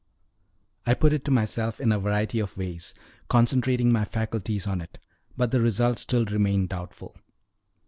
[0.87, 2.95] I put it to myself in a variety of ways,
[3.29, 4.97] concentrating my faculties on it;
[5.37, 7.15] but the result still remained doubtful.